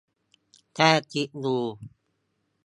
[0.75, 1.57] แค่คิดดู!